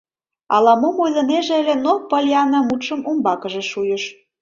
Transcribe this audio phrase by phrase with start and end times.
[0.55, 4.03] Ала-мом ойлынеже ыле, но Поллианна мутшым умбакыже шуйыш: